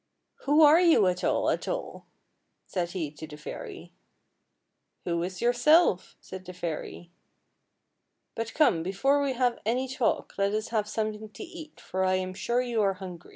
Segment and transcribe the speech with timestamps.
[0.45, 2.07] "Who are you at all, at all?"
[2.65, 3.93] said he to the fairy."
[5.05, 7.11] Who is yourself?" said the fairy."
[8.35, 12.03] But come, before we have any talk let us have some thing to eat, for
[12.03, 13.29] I am sure you are hungry.'